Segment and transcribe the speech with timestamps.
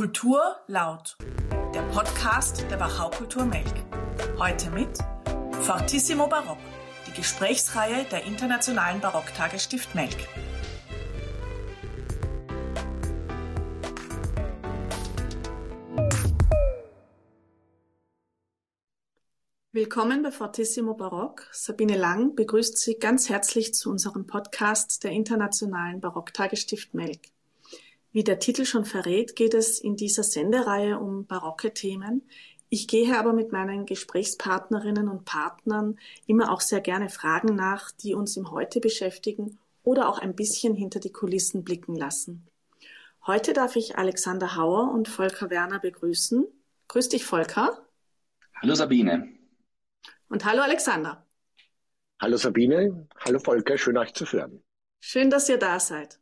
[0.00, 1.18] Kultur laut.
[1.74, 3.74] Der Podcast der Wachau Kultur Melk.
[4.38, 4.96] Heute mit
[5.60, 6.56] Fortissimo Barock,
[7.06, 10.16] die Gesprächsreihe der Internationalen Barocktage Stift Melk.
[19.72, 21.46] Willkommen bei Fortissimo Barock.
[21.52, 27.20] Sabine Lang begrüßt Sie ganz herzlich zu unserem Podcast der Internationalen Barocktage Stift Melk.
[28.12, 32.28] Wie der Titel schon verrät, geht es in dieser Sendereihe um barocke Themen.
[32.68, 38.14] Ich gehe aber mit meinen Gesprächspartnerinnen und Partnern immer auch sehr gerne Fragen nach, die
[38.14, 42.46] uns im Heute beschäftigen oder auch ein bisschen hinter die Kulissen blicken lassen.
[43.26, 46.46] Heute darf ich Alexander Hauer und Volker Werner begrüßen.
[46.88, 47.86] Grüß dich, Volker.
[48.60, 49.28] Hallo Sabine.
[50.28, 51.26] Und hallo Alexander.
[52.20, 54.62] Hallo Sabine, hallo Volker, schön euch zu hören.
[55.00, 56.19] Schön, dass ihr da seid.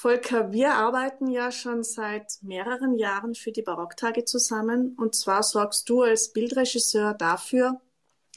[0.00, 4.94] Volker, wir arbeiten ja schon seit mehreren Jahren für die Barocktage zusammen.
[4.96, 7.80] Und zwar sorgst du als Bildregisseur dafür,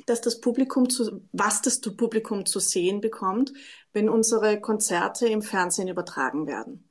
[0.07, 3.53] dass das Publikum zu, was das Publikum zu sehen bekommt,
[3.93, 6.89] wenn unsere Konzerte im Fernsehen übertragen werden.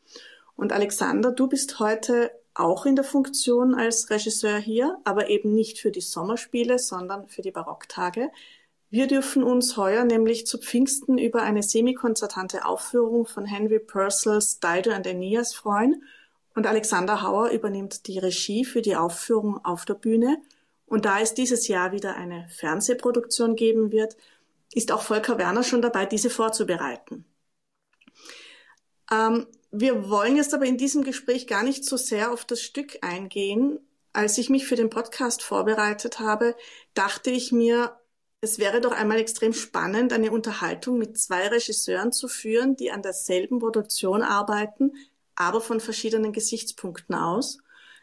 [0.54, 5.80] Und Alexander, du bist heute auch in der Funktion als Regisseur hier, aber eben nicht
[5.80, 8.30] für die Sommerspiele, sondern für die Barocktage.
[8.90, 14.90] Wir dürfen uns heuer nämlich zu Pfingsten über eine semikonzertante Aufführung von Henry Purcells Dido
[14.90, 16.02] and Aeneas freuen
[16.56, 20.42] und Alexander Hauer übernimmt die Regie für die Aufführung auf der Bühne.
[20.86, 24.16] Und da es dieses Jahr wieder eine Fernsehproduktion geben wird,
[24.74, 27.24] ist auch Volker Werner schon dabei, diese vorzubereiten.
[29.12, 32.98] Ähm, wir wollen jetzt aber in diesem Gespräch gar nicht so sehr auf das Stück
[33.02, 33.78] eingehen.
[34.12, 36.56] Als ich mich für den Podcast vorbereitet habe,
[36.94, 37.99] dachte ich mir,
[38.40, 43.02] es wäre doch einmal extrem spannend, eine Unterhaltung mit zwei Regisseuren zu führen, die an
[43.02, 44.92] derselben Produktion arbeiten,
[45.34, 47.58] aber von verschiedenen Gesichtspunkten aus.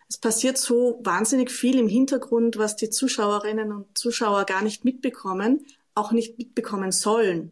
[0.09, 5.65] Es passiert so wahnsinnig viel im Hintergrund, was die Zuschauerinnen und Zuschauer gar nicht mitbekommen,
[5.95, 7.51] auch nicht mitbekommen sollen.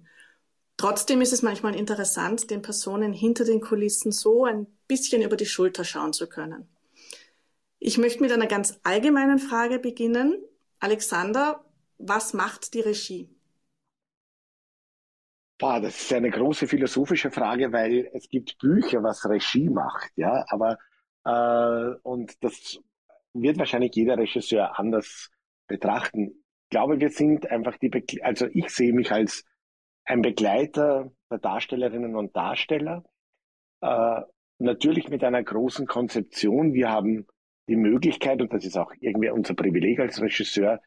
[0.78, 5.46] Trotzdem ist es manchmal interessant, den Personen hinter den Kulissen so ein bisschen über die
[5.46, 6.68] Schulter schauen zu können.
[7.80, 10.38] Ich möchte mit einer ganz allgemeinen Frage beginnen.
[10.80, 11.65] Alexander,
[11.98, 13.30] was macht die Regie?
[15.58, 20.44] Boah, das ist eine große philosophische Frage, weil es gibt Bücher, was Regie macht, ja,
[20.50, 20.78] aber
[21.24, 22.78] äh, und das
[23.34, 25.30] wird wahrscheinlich jeder Regisseur anders
[25.68, 26.44] betrachten.
[26.64, 29.46] Ich glaube, wir sind einfach die, Be also ich sehe mich als
[30.04, 33.04] ein Begleiter der Darstellerinnen und Darsteller,
[33.82, 34.22] äh,
[34.60, 36.74] natürlich mit einer großen Konzeption.
[36.74, 37.28] Wir haben
[37.68, 40.82] die Möglichkeit, und das ist auch irgendwie unser Privileg als Regisseur,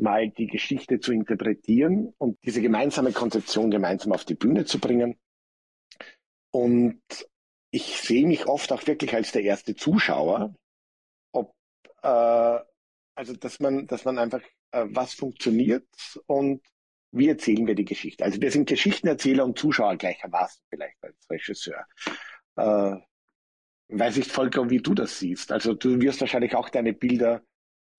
[0.00, 5.18] mal die Geschichte zu interpretieren und diese gemeinsame Konzeption gemeinsam auf die Bühne zu bringen.
[6.52, 7.02] Und
[7.70, 10.54] ich sehe mich oft auch wirklich als der erste Zuschauer,
[11.32, 11.54] ob
[12.02, 12.58] äh,
[13.14, 15.86] also dass man, dass man einfach äh, was funktioniert
[16.26, 16.62] und
[17.12, 18.24] wie erzählen wir die Geschichte.
[18.24, 21.84] Also wir sind Geschichtenerzähler und Zuschauer gleichermaßen vielleicht als Regisseur.
[22.56, 22.96] Äh,
[23.88, 25.52] weiß ich, Volker, wie du das siehst.
[25.52, 27.42] Also du wirst wahrscheinlich auch deine Bilder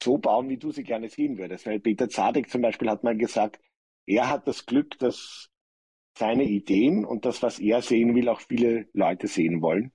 [0.01, 1.65] so bauen, wie du sie gerne sehen würdest.
[1.65, 3.59] Weil Peter Zadek zum Beispiel hat mal gesagt,
[4.05, 5.49] er hat das Glück, dass
[6.17, 9.91] seine Ideen und das, was er sehen will, auch viele Leute sehen wollen.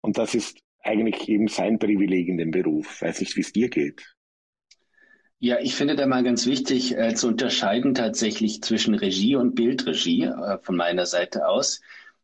[0.00, 3.00] Und das ist eigentlich eben sein Privileg in dem Beruf.
[3.00, 4.14] Weiß nicht, wie es dir geht.
[5.38, 10.24] Ja, ich finde da mal ganz wichtig äh, zu unterscheiden tatsächlich zwischen Regie und Bildregie
[10.24, 11.80] äh, von meiner Seite aus.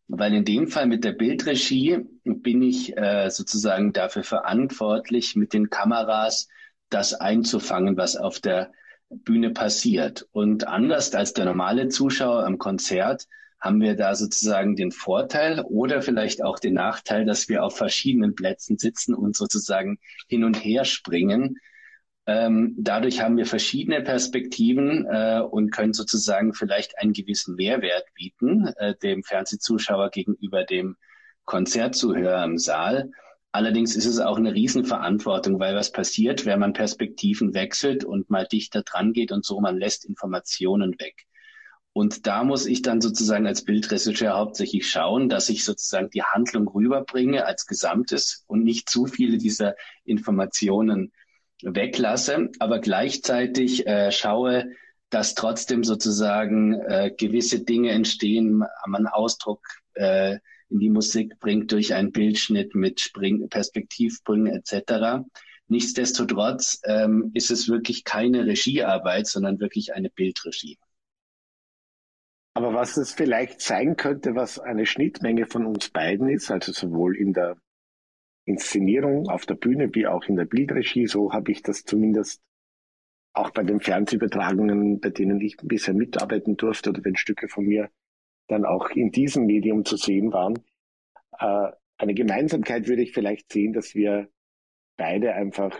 [0.08, 5.70] Weil in dem Fall mit der Bildregie bin ich äh, sozusagen dafür verantwortlich, mit den
[5.70, 6.48] Kameras
[6.90, 8.72] das einzufangen, was auf der
[9.08, 10.26] Bühne passiert.
[10.32, 13.26] Und anders als der normale Zuschauer am Konzert
[13.60, 18.34] haben wir da sozusagen den Vorteil oder vielleicht auch den Nachteil, dass wir auf verschiedenen
[18.34, 19.98] Plätzen sitzen und sozusagen
[20.28, 21.58] hin und her springen.
[22.26, 28.68] Ähm, dadurch haben wir verschiedene Perspektiven äh, und können sozusagen vielleicht einen gewissen Mehrwert bieten,
[28.76, 30.96] äh, dem Fernsehzuschauer gegenüber dem
[31.44, 33.10] Konzertzuhörer im Saal.
[33.52, 38.46] Allerdings ist es auch eine Riesenverantwortung, weil was passiert, wenn man Perspektiven wechselt und mal
[38.46, 41.26] dichter dran geht und so, man lässt Informationen weg.
[41.92, 46.68] Und da muss ich dann sozusagen als Bildregisseur hauptsächlich schauen, dass ich sozusagen die Handlung
[46.68, 49.74] rüberbringe als Gesamtes und nicht zu viele dieser
[50.04, 51.12] Informationen
[51.62, 54.70] weglasse, aber gleichzeitig äh, schaue,
[55.10, 59.60] dass trotzdem sozusagen äh, gewisse Dinge entstehen, man Ausdruck
[59.94, 60.38] äh,
[60.70, 65.24] in die Musik bringt durch einen Bildschnitt mit Spring Perspektivsprüngen etc.
[65.68, 70.78] Nichtsdestotrotz ähm, ist es wirklich keine Regiearbeit, sondern wirklich eine Bildregie.
[72.54, 77.16] Aber was es vielleicht sein könnte, was eine Schnittmenge von uns beiden ist, also sowohl
[77.16, 77.56] in der
[78.44, 81.06] Inszenierung auf der Bühne wie auch in der Bildregie.
[81.06, 82.42] So habe ich das zumindest
[83.32, 87.90] auch bei den Fernsehübertragungen, bei denen ich bisher mitarbeiten durfte oder wenn Stücke von mir
[88.50, 90.58] dann auch in diesem Medium zu sehen waren.
[91.38, 94.28] Äh, eine Gemeinsamkeit würde ich vielleicht sehen, dass wir
[94.96, 95.78] beide einfach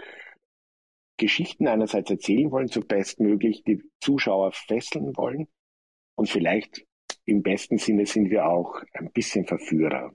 [1.17, 5.49] Geschichten einerseits erzählen wollen, so bestmöglich die Zuschauer fesseln wollen
[6.15, 6.87] und vielleicht
[7.25, 10.13] im besten Sinne sind wir auch ein bisschen Verführer.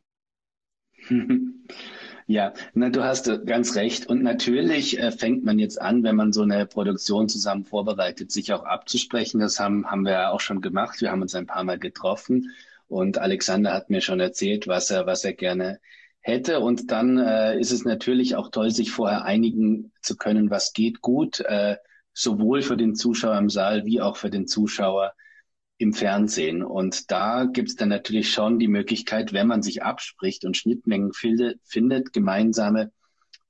[2.27, 4.07] Ja, na, du hast äh, ganz recht.
[4.07, 8.51] Und natürlich äh, fängt man jetzt an, wenn man so eine Produktion zusammen vorbereitet, sich
[8.51, 9.39] auch abzusprechen.
[9.39, 11.01] Das haben, haben wir auch schon gemacht.
[11.01, 12.51] Wir haben uns ein paar Mal getroffen
[12.88, 15.80] und Alexander hat mir schon erzählt, was er, was er gerne
[16.19, 16.62] hätte.
[16.62, 21.01] Und dann äh, ist es natürlich auch toll, sich vorher einigen zu können, was geht
[21.01, 21.77] gut, äh,
[22.13, 25.13] sowohl für den Zuschauer im Saal wie auch für den Zuschauer
[25.77, 26.63] im Fernsehen.
[26.63, 31.13] Und da gibt es dann natürlich schon die Möglichkeit, wenn man sich abspricht und Schnittmengen
[31.13, 32.92] findet, findet gemeinsame,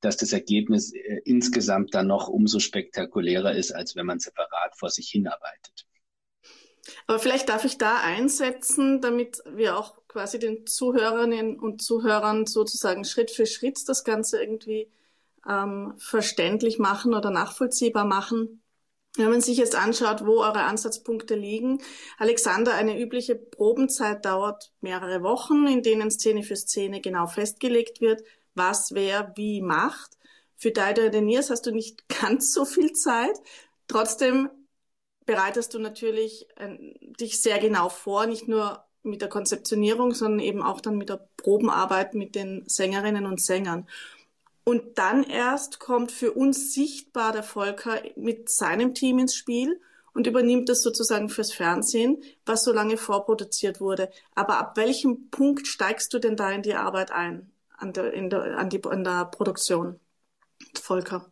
[0.01, 4.89] dass das Ergebnis äh, insgesamt dann noch umso spektakulärer ist, als wenn man separat vor
[4.89, 5.85] sich hinarbeitet.
[7.07, 13.05] Aber vielleicht darf ich da einsetzen, damit wir auch quasi den Zuhörerinnen und Zuhörern sozusagen
[13.05, 14.91] Schritt für Schritt das Ganze irgendwie
[15.47, 18.61] ähm, verständlich machen oder nachvollziehbar machen.
[19.17, 21.81] Wenn man sich jetzt anschaut, wo eure Ansatzpunkte liegen,
[22.17, 28.23] Alexander, eine übliche Probenzeit dauert mehrere Wochen, in denen Szene für Szene genau festgelegt wird,
[28.55, 30.11] was wer wie macht.
[30.57, 33.39] Für Deider Deniers hast du nicht ganz so viel Zeit.
[33.87, 34.49] Trotzdem
[35.25, 36.77] bereitest du natürlich äh,
[37.19, 41.27] dich sehr genau vor, nicht nur mit der Konzeptionierung, sondern eben auch dann mit der
[41.37, 43.87] Probenarbeit mit den Sängerinnen und Sängern.
[44.65, 49.79] Und dann erst kommt für uns sichtbar der Volker mit seinem Team ins Spiel
[50.13, 52.17] und übernimmt das sozusagen fürs Fernsehen,
[52.47, 54.09] was so lange vorproduziert wurde.
[54.33, 58.31] Aber ab welchem Punkt steigst du denn da in die Arbeit ein, an der, in
[58.31, 59.99] der, an die, an der Produktion,
[60.73, 61.31] Volker?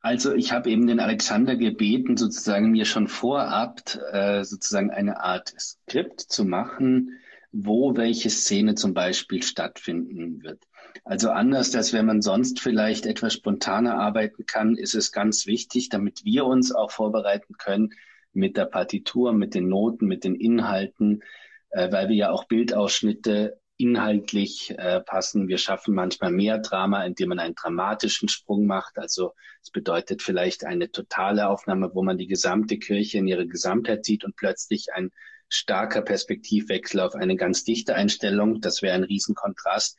[0.00, 3.80] Also ich habe eben den Alexander gebeten, sozusagen mir schon vorab
[4.10, 7.20] äh, sozusagen eine Art Skript zu machen,
[7.52, 10.66] wo welche Szene zum Beispiel stattfinden wird.
[11.04, 15.88] Also anders, als wenn man sonst vielleicht etwas spontaner arbeiten kann, ist es ganz wichtig,
[15.88, 17.90] damit wir uns auch vorbereiten können
[18.32, 21.22] mit der Partitur, mit den Noten, mit den Inhalten,
[21.70, 25.48] äh, weil wir ja auch Bildausschnitte inhaltlich äh, passen.
[25.48, 28.98] Wir schaffen manchmal mehr Drama, indem man einen dramatischen Sprung macht.
[28.98, 34.04] Also es bedeutet vielleicht eine totale Aufnahme, wo man die gesamte Kirche in ihre Gesamtheit
[34.04, 35.10] sieht und plötzlich ein
[35.48, 38.60] starker Perspektivwechsel auf eine ganz dichte Einstellung.
[38.60, 39.98] Das wäre ein Riesenkontrast.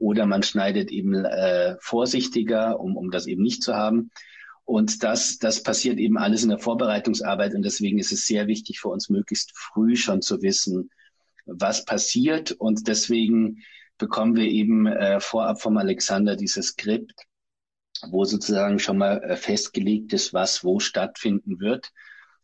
[0.00, 4.10] Oder man schneidet eben äh, vorsichtiger, um, um das eben nicht zu haben.
[4.64, 7.54] Und das, das passiert eben alles in der Vorbereitungsarbeit.
[7.54, 10.90] Und deswegen ist es sehr wichtig für uns, möglichst früh schon zu wissen,
[11.44, 12.52] was passiert.
[12.52, 13.58] Und deswegen
[13.98, 17.12] bekommen wir eben äh, vorab vom Alexander dieses Skript,
[18.08, 21.90] wo sozusagen schon mal äh, festgelegt ist, was wo stattfinden wird.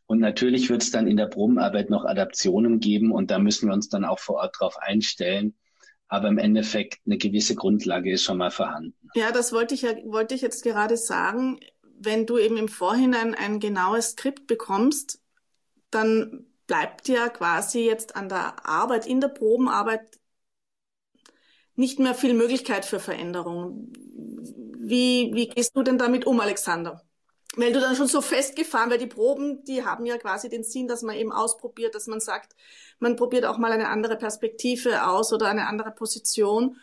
[0.04, 3.74] Und natürlich wird es dann in der Probenarbeit noch Adaptionen geben und da müssen wir
[3.74, 5.54] uns dann auch vor Ort drauf einstellen
[6.08, 8.94] aber im Endeffekt eine gewisse Grundlage ist schon mal vorhanden.
[9.14, 11.60] Ja, das wollte ich ja, wollte ich jetzt gerade sagen.
[11.98, 15.20] Wenn du eben im Vorhinein ein genaues Skript bekommst,
[15.90, 20.18] dann bleibt ja quasi jetzt an der Arbeit, in der Probenarbeit
[21.74, 23.92] nicht mehr viel Möglichkeit für Veränderung.
[24.78, 27.05] Wie, wie gehst du denn damit um, Alexander?
[27.56, 30.88] Weil du dann schon so festgefahren, weil die Proben, die haben ja quasi den Sinn,
[30.88, 32.54] dass man eben ausprobiert, dass man sagt,
[32.98, 36.76] man probiert auch mal eine andere Perspektive aus oder eine andere Position.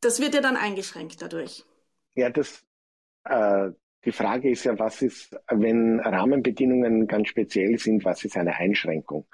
[0.00, 1.64] Das wird ja dann eingeschränkt dadurch.
[2.14, 2.64] Ja, das,
[3.24, 3.70] äh,
[4.04, 9.26] die Frage ist ja, was ist, wenn Rahmenbedingungen ganz speziell sind, was ist eine Einschränkung?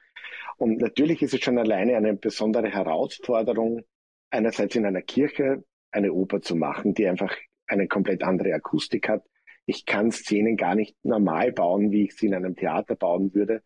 [0.57, 3.83] Und natürlich ist es schon alleine eine besondere Herausforderung,
[4.31, 7.37] einerseits in einer Kirche eine Oper zu machen, die einfach
[7.67, 9.25] eine komplett andere Akustik hat,
[9.67, 13.63] ich kann Szenen gar nicht normal bauen, wie ich sie in einem Theater bauen würde,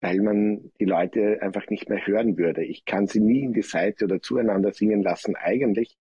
[0.00, 2.64] weil man die Leute einfach nicht mehr hören würde.
[2.64, 5.96] Ich kann sie nie in die Seite oder zueinander singen lassen, eigentlich,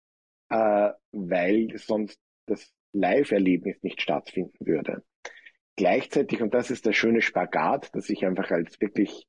[0.51, 5.03] äh, weil sonst das Live-Erlebnis nicht stattfinden würde.
[5.77, 9.27] Gleichzeitig, und das ist der schöne Spagat, dass ich einfach als wirklich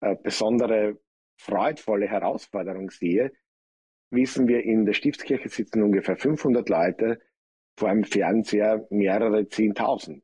[0.00, 0.98] äh, besondere,
[1.38, 3.32] freudvolle Herausforderung sehe,
[4.10, 7.20] wissen wir, in der Stiftskirche sitzen ungefähr 500 Leute,
[7.76, 10.22] vor einem Fernseher mehrere Zehntausend.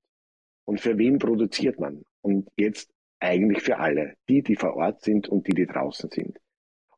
[0.65, 2.03] Und für wen produziert man?
[2.23, 2.91] Und jetzt
[3.21, 6.39] eigentlich für alle, die, die vor Ort sind und die, die draußen sind.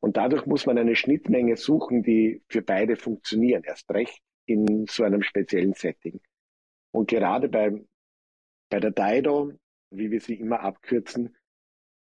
[0.00, 5.02] Und dadurch muss man eine Schnittmenge suchen, die für beide funktionieren, erst recht in so
[5.02, 6.20] einem speziellen Setting.
[6.92, 7.73] Und gerade bei,
[8.70, 9.52] bei der Dido,
[9.90, 11.34] wie wir sie immer abkürzen,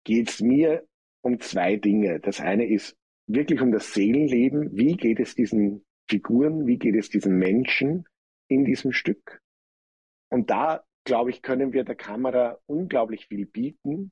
[0.04, 0.84] geht es mir
[1.22, 2.20] um zwei Dinge.
[2.20, 4.76] Das eine ist wirklich um das Seelenleben.
[4.76, 8.06] Wie geht es diesen Figuren, wie geht es diesen Menschen
[8.52, 9.42] in diesem Stück.
[10.30, 14.12] Und da, glaube ich, können wir der Kamera unglaublich viel bieten,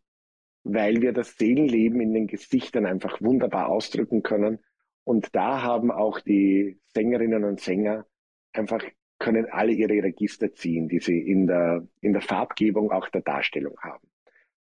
[0.63, 4.59] weil wir das Seelenleben in den Gesichtern einfach wunderbar ausdrücken können.
[5.03, 8.05] Und da haben auch die Sängerinnen und Sänger
[8.53, 8.83] einfach
[9.19, 13.77] können alle ihre Register ziehen, die sie in der, in der Farbgebung auch der Darstellung
[13.81, 14.07] haben.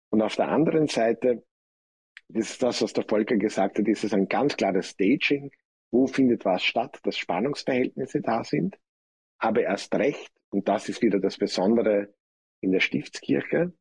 [0.09, 1.43] Und auf der anderen Seite,
[2.27, 5.51] das ist das, was der Volker gesagt hat, ist es ein ganz klares Staging.
[5.91, 8.77] Wo findet was statt, dass Spannungsverhältnisse da sind.
[9.41, 12.13] Aber erst recht, und das ist wieder das Besondere
[12.61, 13.73] in der Stiftskirche,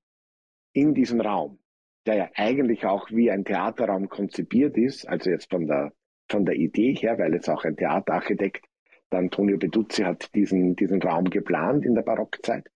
[0.72, 1.58] in diesem Raum,
[2.06, 5.92] der ja eigentlich auch wie ein Theaterraum konzipiert ist, also jetzt von der,
[6.30, 8.64] von der Idee her, weil jetzt auch ein Theaterarchitekt,
[9.12, 12.66] der Antonio Beduzzi hat diesen, diesen Raum geplant in der Barockzeit.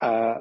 [0.00, 0.40] Äh,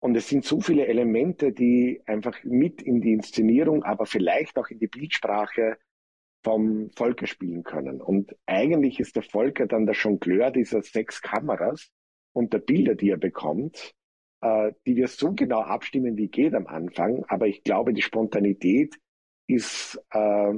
[0.00, 4.68] und es sind so viele Elemente, die einfach mit in die Inszenierung, aber vielleicht auch
[4.68, 5.76] in die Bildsprache
[6.42, 8.00] vom Volker spielen können.
[8.00, 11.90] Und eigentlich ist der Volker dann der Jongleur dieser sechs Kameras
[12.32, 13.94] und der Bilder, die er bekommt,
[14.40, 17.24] äh, die wir so genau abstimmen, wie geht am Anfang.
[17.28, 18.96] Aber ich glaube, die Spontanität
[19.46, 20.54] ist, äh,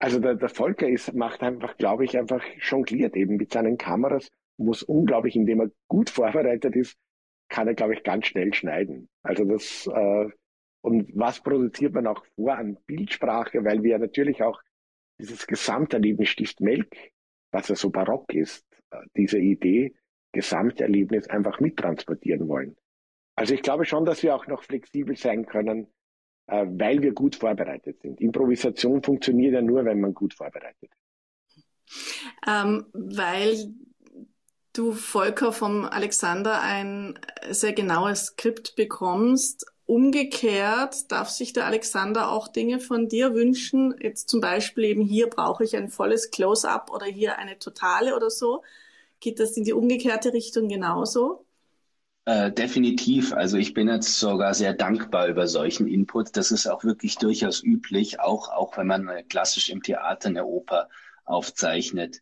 [0.00, 4.28] also der, der Volker ist, macht einfach, glaube ich, einfach jongliert eben mit seinen Kameras,
[4.56, 6.96] muss unglaublich, indem er gut vorbereitet ist,
[7.48, 9.08] kann er, glaube ich, ganz schnell schneiden.
[9.22, 10.28] Also das, äh,
[10.88, 14.58] und was produziert man auch vor an Bildsprache, weil wir natürlich auch
[15.20, 16.96] dieses Gesamterlebnis Stift Melk,
[17.52, 19.94] was ja so barock ist, äh, diese Idee,
[20.32, 22.74] Gesamterlebnis einfach mittransportieren wollen.
[23.36, 25.88] Also ich glaube schon, dass wir auch noch flexibel sein können,
[26.46, 28.18] äh, weil wir gut vorbereitet sind.
[28.22, 32.16] Improvisation funktioniert ja nur, wenn man gut vorbereitet ist.
[32.46, 33.74] Ähm, weil
[34.72, 37.18] du, Volker, vom Alexander ein
[37.50, 43.94] sehr genaues Skript bekommst, Umgekehrt darf sich der Alexander auch Dinge von dir wünschen.
[43.98, 48.28] Jetzt zum Beispiel eben hier brauche ich ein volles Close-up oder hier eine totale oder
[48.28, 48.62] so.
[49.18, 51.46] Geht das in die umgekehrte Richtung genauso?
[52.26, 53.32] Äh, definitiv.
[53.32, 56.36] Also ich bin jetzt sogar sehr dankbar über solchen Input.
[56.36, 60.90] Das ist auch wirklich durchaus üblich, auch, auch wenn man klassisch im Theater eine Oper
[61.24, 62.20] aufzeichnet.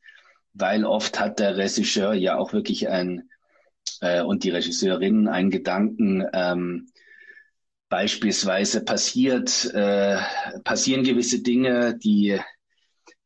[0.54, 3.28] Weil oft hat der Regisseur ja auch wirklich ein
[4.02, 6.86] äh, und die Regisseurin einen Gedanken, ähm,
[7.88, 10.18] Beispielsweise passiert, äh,
[10.64, 12.40] passieren gewisse Dinge, die,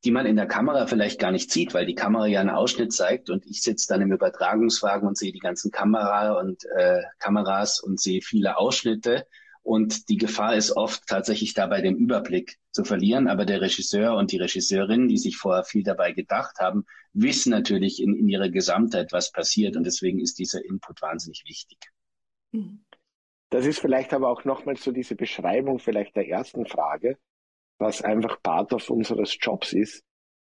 [0.05, 2.93] die man in der Kamera vielleicht gar nicht sieht, weil die Kamera ja einen Ausschnitt
[2.93, 7.81] zeigt und ich sitze dann im Übertragungswagen und sehe die ganzen Kamera und äh, Kameras
[7.81, 9.26] und sehe viele Ausschnitte.
[9.62, 13.29] Und die Gefahr ist oft tatsächlich dabei den Überblick zu verlieren.
[13.29, 18.02] Aber der Regisseur und die Regisseurin, die sich vorher viel dabei gedacht haben, wissen natürlich
[18.02, 19.76] in, in ihrer Gesamtheit, was passiert.
[19.76, 21.79] Und deswegen ist dieser Input wahnsinnig wichtig.
[22.52, 22.85] Mhm.
[23.50, 27.19] Das ist vielleicht aber auch nochmal so diese Beschreibung vielleicht der ersten Frage,
[27.78, 30.04] was einfach Part of unseres Jobs ist.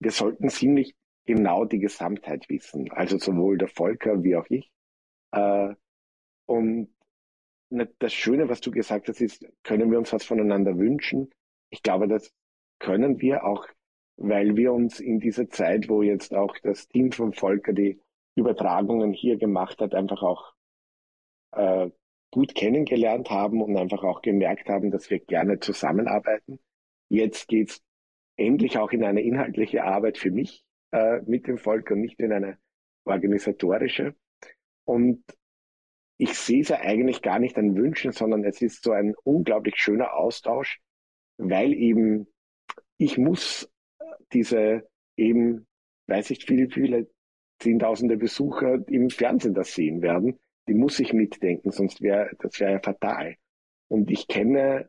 [0.01, 0.95] Wir sollten ziemlich
[1.25, 4.71] genau die Gesamtheit wissen, also sowohl der Volker wie auch ich.
[5.33, 5.75] Äh,
[6.47, 6.93] und
[8.01, 11.31] das Schöne, was du gesagt hast, ist, können wir uns was voneinander wünschen?
[11.71, 12.33] Ich glaube, das
[12.81, 13.69] können wir auch,
[14.17, 18.01] weil wir uns in dieser Zeit, wo jetzt auch das Team von Volker die
[18.35, 20.53] Übertragungen hier gemacht hat, einfach auch
[21.53, 21.91] äh,
[22.31, 26.61] gut kennengelernt haben und einfach auch gemerkt haben, dass wir gerne zusammenarbeiten.
[27.09, 27.83] Jetzt geht's
[28.37, 32.33] endlich auch in eine inhaltliche Arbeit für mich äh, mit dem Volk und nicht in
[32.33, 32.59] eine
[33.05, 34.15] organisatorische.
[34.85, 35.25] Und
[36.19, 39.77] ich sehe es ja eigentlich gar nicht an Wünschen, sondern es ist so ein unglaublich
[39.77, 40.81] schöner Austausch,
[41.39, 42.29] weil eben
[42.97, 43.71] ich muss
[44.33, 45.67] diese eben,
[46.07, 47.11] weiß ich, viele, viele
[47.59, 50.39] Zehntausende Besucher im Fernsehen das sehen werden
[50.69, 53.37] die muss ich mitdenken, sonst wäre das wäre ja fatal.
[53.89, 54.89] Und ich kenne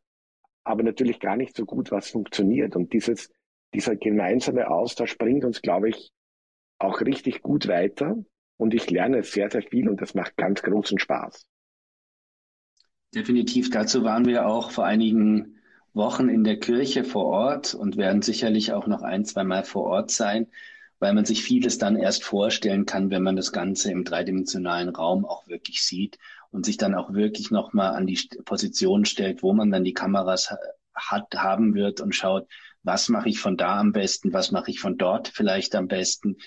[0.63, 2.75] aber natürlich gar nicht so gut, was funktioniert.
[2.75, 3.31] Und dieses,
[3.73, 6.11] dieser gemeinsame Austausch bringt uns, glaube ich,
[6.77, 8.17] auch richtig gut weiter.
[8.57, 11.47] Und ich lerne sehr, sehr viel und das macht ganz großen Spaß.
[13.15, 13.71] Definitiv.
[13.71, 15.57] Dazu waren wir auch vor einigen
[15.93, 19.83] Wochen in der Kirche vor Ort und werden sicherlich auch noch ein, zwei Mal vor
[19.85, 20.47] Ort sein
[21.01, 25.25] weil man sich vieles dann erst vorstellen kann, wenn man das Ganze im dreidimensionalen Raum
[25.25, 26.19] auch wirklich sieht
[26.51, 30.55] und sich dann auch wirklich nochmal an die Position stellt, wo man dann die Kameras
[30.93, 32.47] hat, haben wird und schaut,
[32.83, 36.37] was mache ich von da am besten, was mache ich von dort vielleicht am besten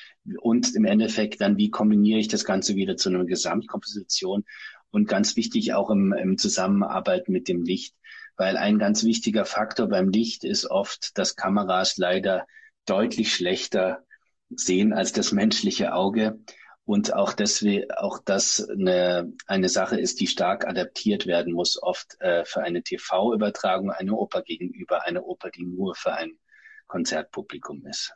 [0.41, 4.45] und im Endeffekt dann, wie kombiniere ich das Ganze wieder zu einer Gesamtkomposition
[4.93, 7.97] und ganz wichtig auch im, im Zusammenarbeit mit dem Licht,
[8.37, 12.47] weil ein ganz wichtiger Faktor beim Licht ist oft, dass Kameras leider
[12.87, 14.05] deutlich schlechter
[14.51, 16.39] sehen als das menschliche Auge
[16.85, 22.21] und auch deswegen auch das eine, eine Sache ist, die stark adaptiert werden muss, oft
[22.21, 26.39] äh, für eine TV-Übertragung, eine Oper gegenüber, eine Oper, die nur für ein
[26.87, 28.15] Konzertpublikum ist.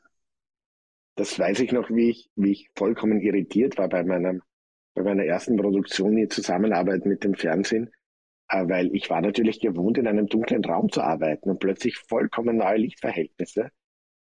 [1.17, 4.43] das weiß ich noch, wie ich, wie ich vollkommen irritiert war bei meinem,
[4.95, 7.91] bei meiner ersten Produktion in Zusammenarbeit mit dem Fernsehen,
[8.49, 12.59] äh, weil ich war natürlich gewohnt, in einem dunklen Raum zu arbeiten und plötzlich vollkommen
[12.59, 13.71] neue Lichtverhältnisse.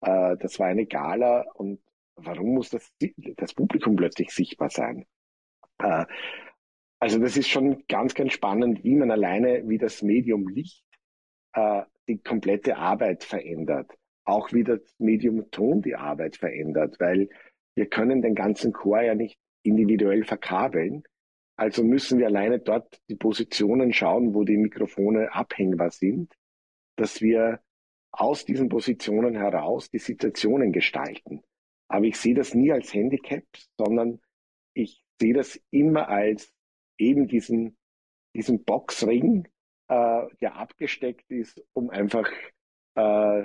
[0.01, 1.79] Äh, das war eine Gala und
[2.15, 2.91] warum muss das,
[3.38, 5.05] das Publikum plötzlich sichtbar sein?
[5.79, 6.05] Äh,
[7.00, 10.86] also das ist schon ganz, ganz spannend, wie man alleine, wie das Medium Licht
[11.53, 13.91] äh, die komplette Arbeit verändert.
[14.25, 17.29] Auch wie das Medium Ton die Arbeit verändert, weil
[17.75, 21.03] wir können den ganzen Chor ja nicht individuell verkabeln.
[21.58, 26.34] Also müssen wir alleine dort die Positionen schauen, wo die Mikrofone abhängbar sind,
[26.96, 27.60] dass wir
[28.12, 31.41] aus diesen Positionen heraus die Situationen gestalten.
[31.88, 33.44] Aber ich sehe das nie als Handicap,
[33.78, 34.20] sondern
[34.74, 36.52] ich sehe das immer als
[36.98, 37.78] eben diesen,
[38.36, 39.48] diesen Boxring,
[39.90, 42.30] äh, der abgesteckt ist, um einfach,
[42.96, 43.44] äh,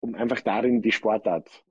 [0.00, 1.64] um einfach darin die Sportart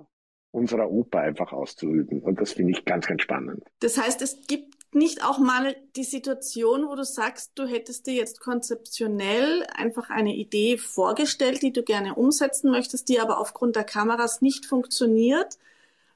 [0.51, 2.21] unserer Oper einfach auszuüben.
[2.21, 3.63] Und das finde ich ganz, ganz spannend.
[3.79, 8.13] Das heißt, es gibt nicht auch mal die Situation, wo du sagst, du hättest dir
[8.13, 13.83] jetzt konzeptionell einfach eine Idee vorgestellt, die du gerne umsetzen möchtest, die aber aufgrund der
[13.83, 15.57] Kameras nicht funktioniert?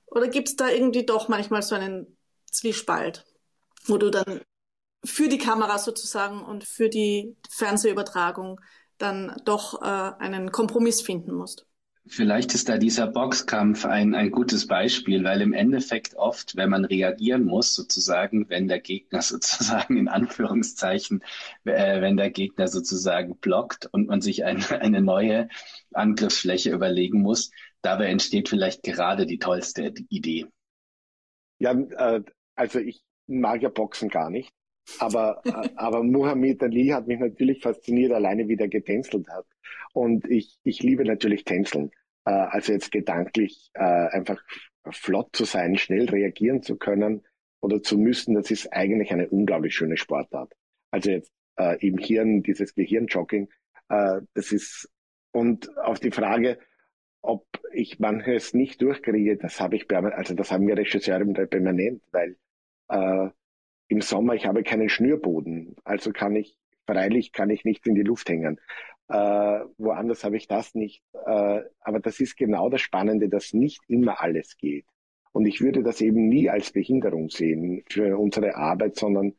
[0.07, 2.17] Oder gibt es da irgendwie doch manchmal so einen
[2.51, 3.25] Zwiespalt,
[3.86, 4.41] wo du dann
[5.03, 8.59] für die Kamera sozusagen und für die Fernsehübertragung
[8.98, 11.65] dann doch äh, einen Kompromiss finden musst.
[12.08, 16.86] Vielleicht ist da dieser Boxkampf ein, ein gutes Beispiel, weil im Endeffekt oft, wenn man
[16.86, 21.24] reagieren muss, sozusagen, wenn der Gegner sozusagen in Anführungszeichen,
[21.65, 25.50] äh, wenn der Gegner sozusagen blockt und man sich ein, eine neue
[25.94, 27.51] Angriffsfläche überlegen muss,
[27.82, 30.48] dabei entsteht vielleicht gerade die tollste Idee.
[31.60, 32.24] Ja, äh,
[32.56, 34.51] also ich mag ja Boxen gar nicht.
[34.98, 39.46] Aber, äh, aber Muhammad Ali hat mich natürlich fasziniert, alleine wie der getänzelt hat.
[39.93, 41.91] Und ich, ich liebe natürlich Tänzeln.
[42.25, 44.41] Äh, also jetzt gedanklich äh, einfach
[44.91, 47.24] flott zu sein, schnell reagieren zu können
[47.62, 50.54] oder zu müssen, das ist eigentlich eine unglaublich schöne Sportart.
[50.91, 51.32] Also jetzt
[51.82, 53.49] im Hirn, dieses Gehirnjogging,
[53.89, 54.89] das ist,
[55.34, 56.58] und auf die Frage,
[57.21, 62.38] ob ich manches nicht durchkriege, das habe ich, also das haben wir Regisseure permanent, weil
[62.88, 63.30] äh,
[63.89, 68.04] im Sommer, ich habe keinen Schnürboden, also kann ich, freilich kann ich nichts in die
[68.04, 68.60] Luft hängen.
[69.10, 69.15] Äh,
[69.78, 71.04] woanders habe ich das nicht.
[71.13, 74.86] Äh, aber das ist genau das Spannende, dass nicht immer alles geht.
[75.32, 79.34] Und ich würde das eben nie als Behinderung sehen für unsere Arbeit, sondern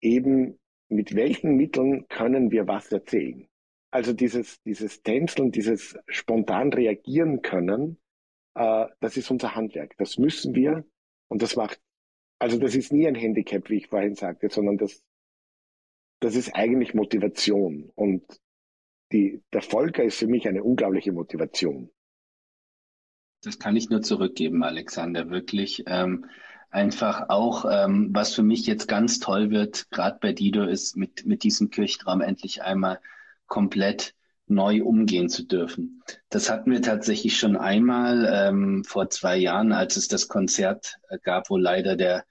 [0.00, 3.46] eben mit welchen Mitteln können wir was erzählen.
[3.90, 7.98] Also dieses, dieses Tänzeln, dieses spontan reagieren können,
[8.54, 9.96] äh, das ist unser Handwerk.
[9.98, 10.84] Das müssen wir
[11.28, 11.80] und das macht
[12.38, 15.02] also das ist nie ein Handicap, wie ich vorhin sagte, sondern das,
[16.20, 17.90] das ist eigentlich Motivation.
[17.94, 18.24] Und
[19.12, 21.90] die, der Volker ist für mich eine unglaubliche Motivation.
[23.42, 25.84] Das kann ich nur zurückgeben, Alexander, wirklich.
[25.86, 26.26] Ähm,
[26.70, 31.24] einfach auch, ähm, was für mich jetzt ganz toll wird, gerade bei Dido, ist mit,
[31.24, 33.00] mit diesem Kirchtraum endlich einmal
[33.46, 34.14] komplett
[34.50, 36.02] neu umgehen zu dürfen.
[36.30, 41.50] Das hatten wir tatsächlich schon einmal ähm, vor zwei Jahren, als es das Konzert gab,
[41.50, 42.24] wo leider der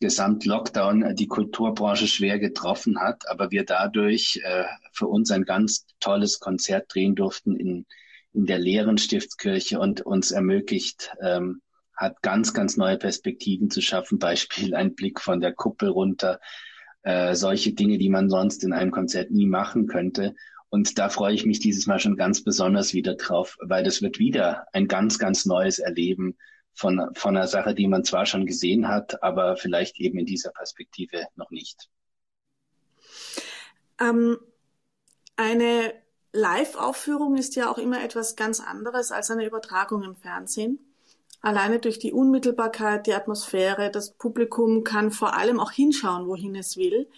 [0.00, 6.38] Gesamtlockdown die Kulturbranche schwer getroffen hat, aber wir dadurch äh, für uns ein ganz tolles
[6.38, 7.84] Konzert drehen durften in,
[8.32, 11.62] in der leeren Stiftskirche und uns ermöglicht ähm,
[11.96, 14.18] hat, ganz, ganz neue Perspektiven zu schaffen.
[14.20, 16.38] Beispiel ein Blick von der Kuppel runter,
[17.02, 20.36] äh, solche Dinge, die man sonst in einem Konzert nie machen könnte.
[20.70, 24.18] Und da freue ich mich dieses Mal schon ganz besonders wieder drauf, weil das wird
[24.18, 26.36] wieder ein ganz, ganz neues Erleben
[26.74, 30.50] von, von einer Sache, die man zwar schon gesehen hat, aber vielleicht eben in dieser
[30.50, 31.88] Perspektive noch nicht.
[34.00, 34.38] Ähm,
[35.36, 35.94] eine
[36.32, 40.78] Live-Aufführung ist ja auch immer etwas ganz anderes als eine Übertragung im Fernsehen.
[41.40, 46.76] Alleine durch die Unmittelbarkeit, die Atmosphäre, das Publikum kann vor allem auch hinschauen, wohin es
[46.76, 47.08] will.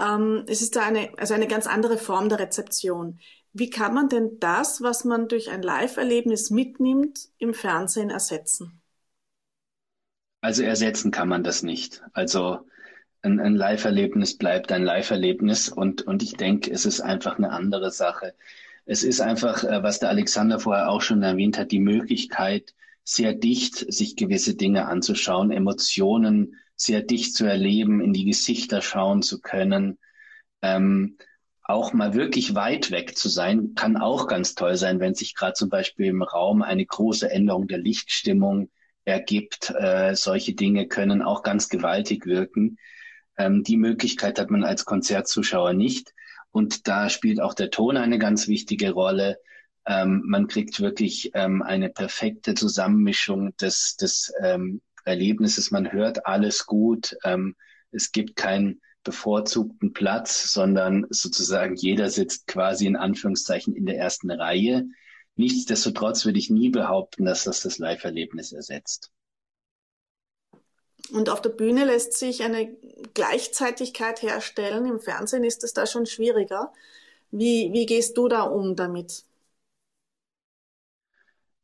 [0.00, 3.20] Ähm, es ist da eine, also eine ganz andere Form der Rezeption.
[3.52, 8.80] Wie kann man denn das, was man durch ein Live-Erlebnis mitnimmt, im Fernsehen ersetzen?
[10.40, 12.02] Also ersetzen kann man das nicht.
[12.12, 12.60] Also
[13.22, 17.90] ein, ein Live-Erlebnis bleibt ein Live-Erlebnis und, und ich denke, es ist einfach eine andere
[17.90, 18.34] Sache.
[18.86, 23.34] Es ist einfach, äh, was der Alexander vorher auch schon erwähnt hat, die Möglichkeit, sehr
[23.34, 29.40] dicht sich gewisse Dinge anzuschauen, Emotionen sehr dicht zu erleben, in die Gesichter schauen zu
[29.40, 29.98] können.
[30.62, 31.16] Ähm,
[31.62, 35.52] auch mal wirklich weit weg zu sein, kann auch ganz toll sein, wenn sich gerade
[35.52, 38.70] zum Beispiel im Raum eine große Änderung der Lichtstimmung
[39.04, 39.70] ergibt.
[39.70, 42.76] Äh, solche Dinge können auch ganz gewaltig wirken.
[43.36, 46.12] Ähm, die Möglichkeit hat man als Konzertzuschauer nicht.
[46.50, 49.38] Und da spielt auch der Ton eine ganz wichtige Rolle,
[49.86, 55.70] Ähm, man kriegt wirklich ähm, eine perfekte Zusammenmischung des, des ähm, Erlebnisses.
[55.70, 57.16] Man hört alles gut.
[57.24, 57.56] Ähm,
[57.90, 64.30] es gibt keinen bevorzugten Platz, sondern sozusagen jeder sitzt quasi in Anführungszeichen in der ersten
[64.30, 64.86] Reihe.
[65.36, 69.10] Nichtsdestotrotz würde ich nie behaupten, dass das das Live-Erlebnis ersetzt.
[71.12, 72.76] Und auf der Bühne lässt sich eine
[73.14, 74.86] Gleichzeitigkeit herstellen.
[74.86, 76.72] Im Fernsehen ist es da schon schwieriger.
[77.30, 79.24] Wie, wie gehst du da um damit?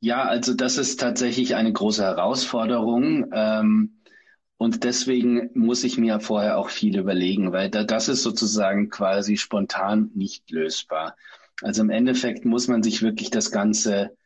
[0.00, 3.30] Ja, also das ist tatsächlich eine große Herausforderung.
[3.32, 4.02] Ähm,
[4.58, 9.36] und deswegen muss ich mir vorher auch viel überlegen, weil da, das ist sozusagen quasi
[9.36, 11.16] spontan nicht lösbar.
[11.62, 14.16] Also im Endeffekt muss man sich wirklich das Ganze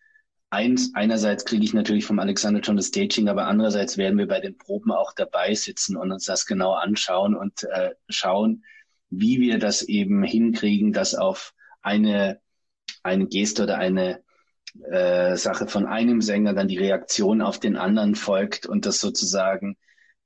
[0.51, 4.41] eins, einerseits kriege ich natürlich vom Alexander schon das Staging, aber andererseits werden wir bei
[4.41, 8.65] den Proben auch dabei sitzen und uns das genau anschauen und äh, schauen,
[9.11, 12.41] wie wir das eben hinkriegen, dass auf eine,
[13.03, 14.23] eine Geste oder eine
[14.91, 19.77] äh, Sache von einem Sänger dann die Reaktion auf den anderen folgt und das sozusagen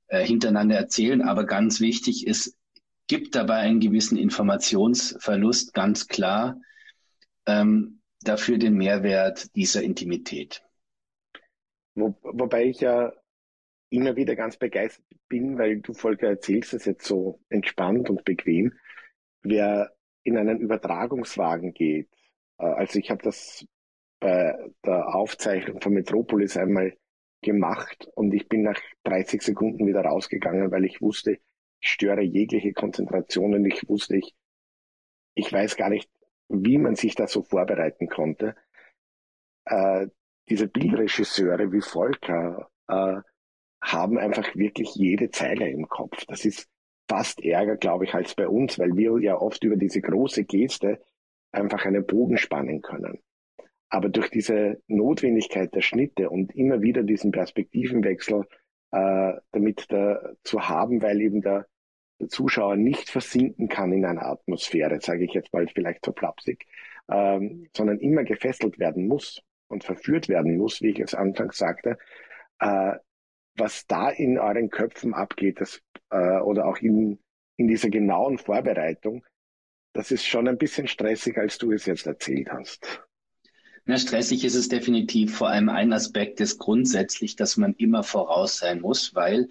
[0.07, 1.21] äh, hintereinander erzählen.
[1.21, 2.55] Aber ganz wichtig ist,
[3.07, 6.59] gibt dabei einen gewissen Informationsverlust, ganz klar.
[7.45, 10.63] Ähm, dafür den Mehrwert dieser Intimität.
[11.93, 13.13] Wo, wobei ich ja
[13.89, 18.73] immer wieder ganz begeistert bin, weil du Volker erzählst es jetzt so entspannt und bequem,
[19.41, 22.09] wer in einen Übertragungswagen geht.
[22.57, 23.65] Äh, also ich habe das
[24.19, 26.95] bei der Aufzeichnung von Metropolis einmal
[27.41, 31.39] gemacht und ich bin nach 30 Sekunden wieder rausgegangen, weil ich wusste,
[31.79, 34.33] ich störe jegliche Konzentration und ich wusste, ich,
[35.35, 36.09] ich weiß gar nicht,
[36.49, 38.55] wie man sich da so vorbereiten konnte.
[39.65, 40.07] Äh,
[40.49, 43.17] diese Bildregisseure wie Volker äh,
[43.81, 46.25] haben einfach wirklich jede Zeile im Kopf.
[46.25, 46.67] Das ist
[47.07, 51.01] fast ärger, glaube ich, als bei uns, weil wir ja oft über diese große Geste
[51.51, 53.19] einfach einen Bogen spannen können.
[53.95, 58.43] Aber durch diese Notwendigkeit der Schnitte und immer wieder diesen Perspektivenwechsel
[58.91, 61.65] äh, damit da, zu haben, weil eben der
[62.19, 66.65] der Zuschauer nicht versinken kann in einer Atmosphäre, sage ich jetzt mal vielleicht so flapsig,
[67.09, 71.97] ähm, sondern immer gefesselt werden muss und verführt werden muss, wie ich es anfangs sagte,
[72.59, 72.93] äh,
[73.57, 77.19] was da in euren Köpfen abgeht, das, äh, oder auch in,
[77.57, 79.25] in dieser genauen Vorbereitung,
[79.93, 83.04] das ist schon ein bisschen stressig, als du es jetzt erzählt hast.
[83.87, 85.35] Na, stressig ist es definitiv.
[85.35, 89.49] Vor allem ein Aspekt ist grundsätzlich, dass man immer voraus sein muss, weil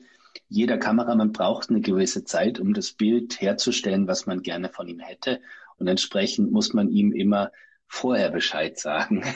[0.49, 4.99] jeder Kameramann braucht eine gewisse Zeit, um das Bild herzustellen, was man gerne von ihm
[4.99, 5.41] hätte.
[5.79, 7.53] Und entsprechend muss man ihm immer
[7.87, 9.25] vorher Bescheid sagen.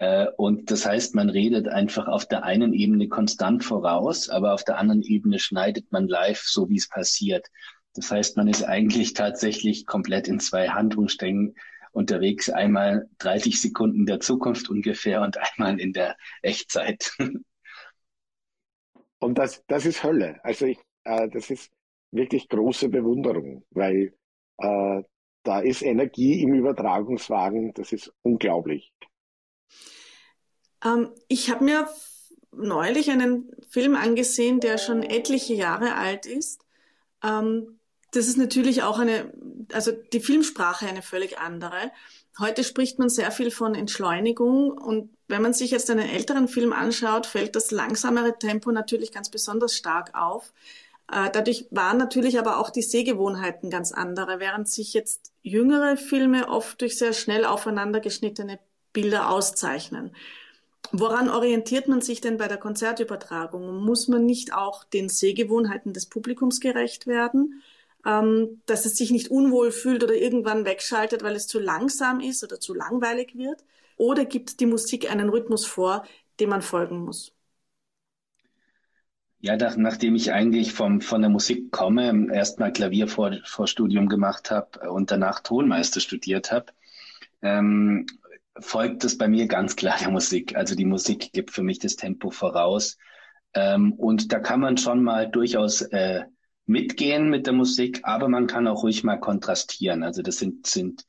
[0.00, 4.62] Äh, und das heißt, man redet einfach auf der einen Ebene konstant voraus, aber auf
[4.62, 7.48] der anderen Ebene schneidet man live, so wie es passiert.
[7.94, 11.56] Das heißt, man ist eigentlich tatsächlich komplett in zwei Handlungssträngen
[11.98, 12.48] unterwegs.
[12.48, 17.12] Einmal 30 Sekunden der Zukunft ungefähr und einmal in der Echtzeit.
[19.20, 20.38] Und das, das ist Hölle.
[20.44, 21.72] Also ich, äh, das ist
[22.12, 24.14] wirklich große Bewunderung, weil
[24.58, 25.02] äh,
[25.42, 28.92] da ist Energie im Übertragungswagen, das ist unglaublich.
[30.84, 31.88] Ähm, ich habe mir
[32.52, 36.64] neulich einen Film angesehen, der schon etliche Jahre alt ist.
[37.24, 37.80] Ähm,
[38.12, 39.32] das ist natürlich auch eine,
[39.72, 41.90] also die Filmsprache eine völlig andere.
[42.38, 46.72] Heute spricht man sehr viel von Entschleunigung und wenn man sich jetzt einen älteren Film
[46.72, 50.52] anschaut, fällt das langsamere Tempo natürlich ganz besonders stark auf.
[51.10, 56.48] Äh, dadurch waren natürlich aber auch die Sehgewohnheiten ganz andere, während sich jetzt jüngere Filme
[56.48, 58.58] oft durch sehr schnell aufeinander geschnittene
[58.92, 60.14] Bilder auszeichnen.
[60.92, 63.84] Woran orientiert man sich denn bei der Konzertübertragung?
[63.84, 67.62] Muss man nicht auch den Sehgewohnheiten des Publikums gerecht werden?
[68.08, 72.42] Ähm, dass es sich nicht unwohl fühlt oder irgendwann wegschaltet, weil es zu langsam ist
[72.42, 73.64] oder zu langweilig wird?
[73.98, 76.04] Oder gibt die Musik einen Rhythmus vor,
[76.40, 77.34] dem man folgen muss?
[79.40, 85.10] Ja, nach, nachdem ich eigentlich vom, von der Musik komme, erstmal Klaviervorstudium gemacht habe und
[85.10, 86.72] danach Tonmeister studiert habe,
[87.42, 88.06] ähm,
[88.58, 90.56] folgt es bei mir ganz klar der Musik.
[90.56, 92.96] Also die Musik gibt für mich das Tempo voraus.
[93.54, 96.24] Ähm, und da kann man schon mal durchaus äh,
[96.68, 100.02] mitgehen mit der Musik, aber man kann auch ruhig mal kontrastieren.
[100.02, 101.04] Also das sind, sind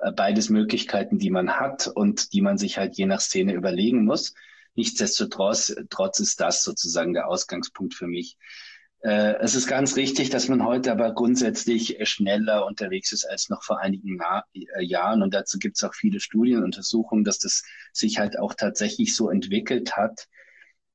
[0.00, 4.04] äh, beides Möglichkeiten, die man hat und die man sich halt je nach Szene überlegen
[4.04, 4.34] muss.
[4.74, 8.36] Nichtsdestotrotz trotz ist das sozusagen der Ausgangspunkt für mich.
[9.04, 13.62] Äh, es ist ganz richtig, dass man heute aber grundsätzlich schneller unterwegs ist als noch
[13.62, 14.18] vor einigen
[14.54, 15.22] äh, Jahren.
[15.22, 19.30] Und dazu gibt es auch viele Studien, Untersuchungen, dass das sich halt auch tatsächlich so
[19.30, 20.26] entwickelt hat,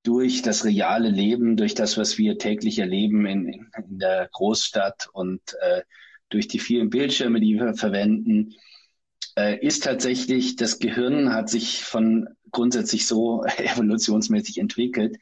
[0.10, 5.40] durch das reale Leben, durch das, was wir täglich erleben in, in der Großstadt und
[5.62, 5.84] äh,
[6.30, 8.56] durch die vielen Bildschirme, die wir verwenden,
[9.38, 15.16] äh, ist tatsächlich, das Gehirn hat sich von grundsätzlich so evolutionsmäßig entwickelt,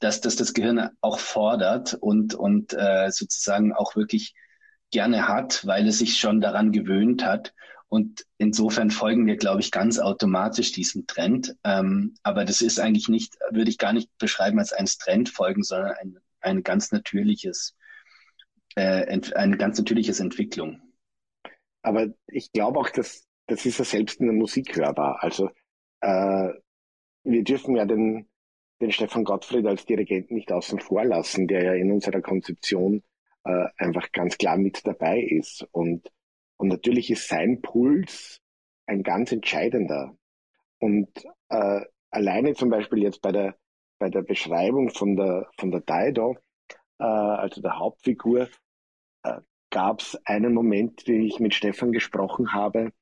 [0.00, 4.34] dass das das Gehirn auch fordert und, und äh, sozusagen auch wirklich
[4.90, 7.54] gerne hat, weil es sich schon daran gewöhnt hat.
[7.92, 11.54] Und insofern folgen wir, glaube ich, ganz automatisch diesem Trend.
[11.62, 15.62] Ähm, aber das ist eigentlich nicht, würde ich gar nicht beschreiben als ein Trend folgen,
[15.62, 17.76] sondern ein, ein ganz natürliches,
[18.76, 20.80] äh, eine ganz natürliches Entwicklung.
[21.82, 25.18] Aber ich glaube auch, dass das ist ja selbst in der Musik hörbar.
[25.20, 25.50] Also
[26.00, 26.48] äh,
[27.24, 28.26] wir dürfen ja den,
[28.80, 33.02] den Stefan Gottfried als Dirigenten nicht außen vor lassen, der ja in unserer Konzeption
[33.44, 35.68] äh, einfach ganz klar mit dabei ist.
[35.72, 36.10] Und,
[36.62, 38.40] und natürlich ist sein Puls
[38.86, 40.16] ein ganz entscheidender.
[40.78, 41.08] Und
[41.48, 41.80] äh,
[42.12, 43.56] alleine zum Beispiel jetzt bei der,
[43.98, 46.36] bei der Beschreibung von der, von der Dido,
[47.00, 48.48] äh, also der Hauptfigur,
[49.24, 52.92] äh, gab es einen Moment, wie ich mit Stefan gesprochen habe,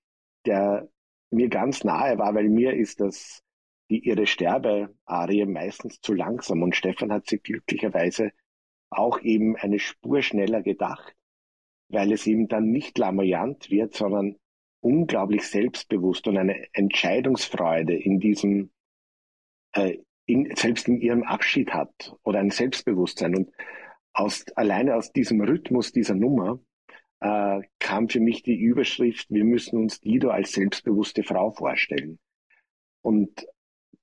[0.47, 0.89] der
[1.31, 3.43] mir ganz nahe war, weil mir ist das
[3.91, 8.31] die ihre Sterbearie meistens zu langsam und Stefan hat sich glücklicherweise
[8.89, 11.15] auch eben eine Spur schneller gedacht,
[11.91, 14.37] weil es ihm dann nicht lamoyant wird, sondern
[14.81, 18.71] unglaublich selbstbewusst und eine Entscheidungsfreude in diesem,
[19.73, 23.35] äh, in, selbst in ihrem Abschied hat oder ein Selbstbewusstsein.
[23.37, 23.51] Und
[24.13, 26.61] aus, alleine aus diesem Rhythmus dieser Nummer
[27.21, 32.19] äh, kam für mich die Überschrift, wir müssen uns Dido als selbstbewusste Frau vorstellen.
[33.03, 33.47] Und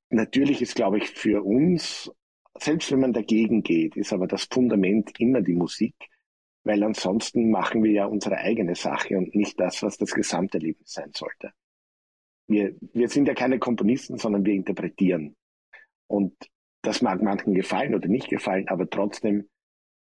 [0.09, 2.11] natürlich ist, glaube ich, für uns,
[2.57, 5.95] selbst wenn man dagegen geht, ist aber das Fundament immer die Musik,
[6.67, 11.11] weil ansonsten machen wir ja unsere eigene Sache und nicht das, was das Gesamterlebnis sein
[11.13, 11.51] sollte.
[12.47, 15.35] Wir, wir sind ja keine Komponisten, sondern wir interpretieren.
[16.07, 16.33] Und
[16.81, 19.49] das mag manchen gefallen oder nicht gefallen, aber trotzdem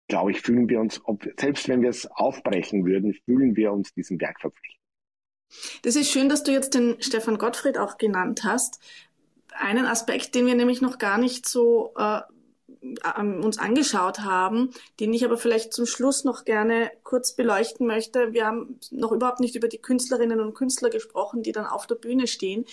[0.07, 3.93] glaube ich, fühlen wir uns, ob, selbst wenn wir es aufbrechen würden, fühlen wir uns
[3.93, 4.81] diesem Werk verpflichtet.
[5.83, 8.79] Das ist schön, dass du jetzt den Stefan Gottfried auch genannt hast.
[9.53, 12.21] Einen Aspekt, den wir nämlich noch gar nicht so äh,
[13.41, 18.33] uns angeschaut haben, den ich aber vielleicht zum Schluss noch gerne kurz beleuchten möchte.
[18.33, 21.95] Wir haben noch überhaupt nicht über die Künstlerinnen und Künstler gesprochen, die dann auf der
[21.95, 22.65] Bühne stehen.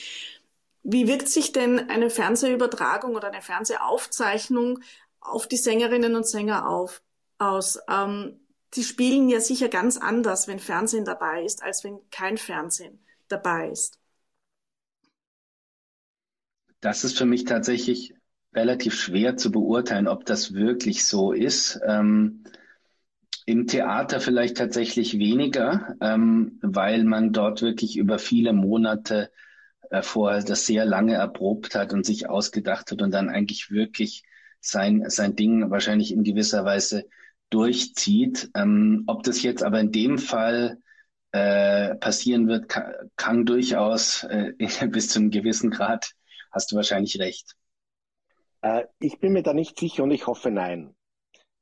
[0.83, 4.81] Wie wirkt sich denn eine Fernsehübertragung oder eine Fernsehaufzeichnung
[5.21, 7.01] auf die Sängerinnen und Sänger auf?
[7.39, 7.79] aus.
[7.89, 8.41] Ähm,
[8.75, 13.71] die spielen ja sicher ganz anders, wenn Fernsehen dabei ist, als wenn kein Fernsehen dabei
[13.71, 13.99] ist.
[16.81, 18.15] Das ist für mich tatsächlich
[18.55, 21.81] relativ schwer zu beurteilen, ob das wirklich so ist.
[21.87, 22.45] Ähm,
[23.47, 29.31] Im Theater vielleicht tatsächlich weniger, ähm, weil man dort wirklich über viele Monate
[29.91, 34.25] äh, vorher das sehr lange erprobt hat und sich ausgedacht hat und dann eigentlich wirklich
[34.61, 37.05] sein, sein Ding wahrscheinlich in gewisser Weise
[37.51, 38.51] durchzieht.
[38.55, 40.79] Ähm, ob das jetzt aber in dem Fall
[41.33, 44.53] äh, passieren wird, kann, kann durchaus äh,
[44.89, 46.13] bis zu einem gewissen Grad,
[46.51, 47.55] hast du wahrscheinlich recht.
[48.65, 50.95] Äh, ich bin mir da nicht sicher und ich hoffe nein.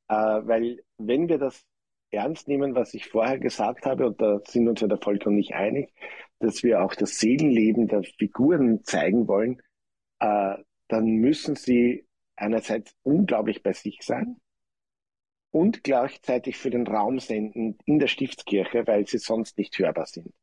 [0.07, 1.65] Äh, weil wenn wir das
[2.11, 5.37] ernst nehmen, was ich vorher gesagt habe, und da sind uns ja der Volker und
[5.37, 5.93] ich einig,
[6.39, 9.61] dass wir auch das Seelenleben der Figuren zeigen wollen,
[10.19, 10.55] äh,
[10.87, 14.37] dann müssen sie einerseits unglaublich bei sich sein,
[15.51, 20.33] und gleichzeitig für den Raum senden in der Stiftskirche, weil sie sonst nicht hörbar sind.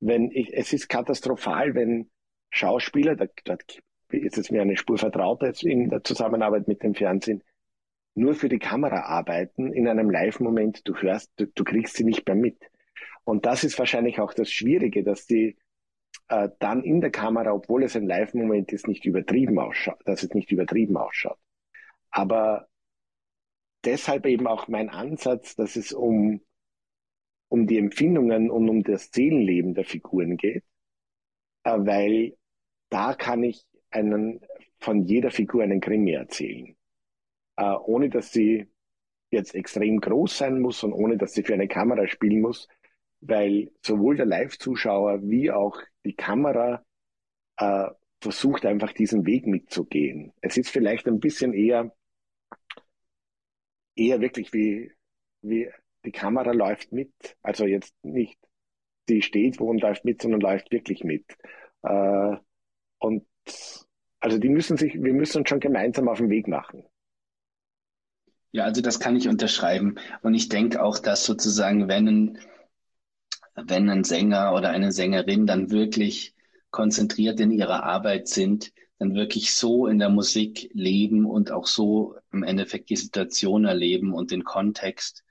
[0.00, 2.10] Wenn ich, es ist katastrophal, wenn
[2.50, 3.56] Schauspieler, da, da
[4.10, 7.42] ist es mir eine Spur vertrauter jetzt in der Zusammenarbeit mit dem Fernsehen,
[8.14, 12.26] nur für die Kamera arbeiten in einem Live-Moment, du hörst, du, du kriegst sie nicht
[12.26, 12.58] mehr mit.
[13.24, 15.56] Und das ist wahrscheinlich auch das Schwierige, dass die
[16.28, 20.34] äh, dann in der Kamera, obwohl es ein Live-Moment ist, nicht übertrieben ausschaut, dass es
[20.34, 21.38] nicht übertrieben ausschaut.
[22.10, 22.68] Aber
[23.84, 26.40] deshalb eben auch mein Ansatz, dass es um,
[27.48, 30.64] um die Empfindungen und um das Seelenleben der Figuren geht,
[31.64, 32.36] äh, weil
[32.90, 34.40] da kann ich einen,
[34.78, 36.76] von jeder Figur einen Krimi erzählen,
[37.56, 38.66] äh, ohne dass sie
[39.30, 42.68] jetzt extrem groß sein muss und ohne dass sie für eine Kamera spielen muss,
[43.20, 46.84] weil sowohl der Live-Zuschauer wie auch die Kamera
[47.58, 47.88] äh,
[48.20, 50.32] versucht einfach diesen Weg mitzugehen.
[50.40, 51.92] Es ist vielleicht ein bisschen eher
[53.98, 54.92] eher wirklich wie,
[55.42, 55.70] wie
[56.04, 57.12] die Kamera läuft mit.
[57.42, 58.38] Also jetzt nicht,
[59.08, 61.24] die steht wo und läuft mit, sondern läuft wirklich mit.
[61.82, 62.36] Äh,
[62.98, 63.26] und
[64.20, 66.84] also die müssen sich, wir müssen uns schon gemeinsam auf den Weg machen.
[68.50, 69.96] Ja, also das kann ich unterschreiben.
[70.22, 72.38] Und ich denke auch, dass sozusagen, wenn ein,
[73.54, 76.34] wenn ein Sänger oder eine Sängerin dann wirklich
[76.70, 82.16] konzentriert in ihrer Arbeit sind, dann wirklich so in der Musik leben und auch so
[82.32, 85.24] im Endeffekt die Situation erleben und den Kontext,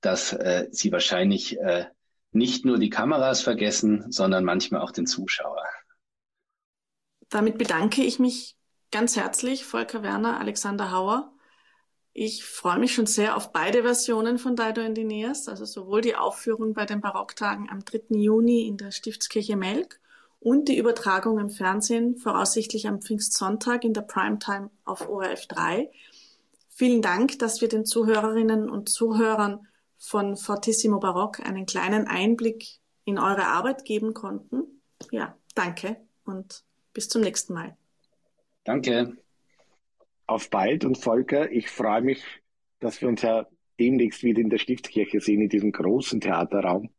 [0.00, 1.86] dass äh, sie wahrscheinlich äh,
[2.30, 5.62] nicht nur die Kameras vergessen, sondern manchmal auch den Zuschauer.
[7.30, 8.56] Damit bedanke ich mich
[8.90, 11.32] ganz herzlich, Volker Werner, Alexander Hauer.
[12.12, 16.16] Ich freue mich schon sehr auf beide Versionen von Dido and Aeneas, also sowohl die
[16.16, 18.16] Aufführung bei den Barocktagen am 3.
[18.18, 20.00] Juni in der Stiftskirche Melk
[20.40, 25.90] und die Übertragung im Fernsehen, voraussichtlich am Pfingstsonntag in der Primetime auf ORF 3.
[26.68, 29.66] Vielen Dank, dass wir den Zuhörerinnen und Zuhörern
[29.98, 34.82] von Fortissimo Barock einen kleinen Einblick in eure Arbeit geben konnten.
[35.10, 36.64] Ja, danke und
[36.98, 37.76] bis zum nächsten Mal.
[38.64, 39.16] Danke.
[40.26, 42.24] Auf bald und Volker, ich freue mich,
[42.80, 43.46] dass wir uns ja
[43.78, 46.90] demnächst wieder in der Stiftskirche sehen, in diesem großen Theaterraum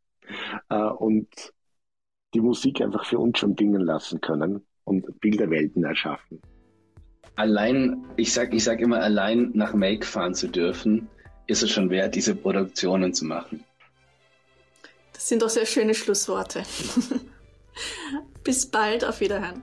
[0.70, 1.28] äh, und
[2.32, 6.40] die Musik einfach für uns schon dingen lassen können und Bilderwelten erschaffen.
[7.36, 11.10] Allein, ich sag, ich sag immer, allein nach Make fahren zu dürfen,
[11.46, 13.62] ist es schon wert, diese Produktionen zu machen.
[15.12, 16.62] Das sind doch sehr schöne Schlussworte.
[18.44, 19.62] Bis bald, auf Wiederhören.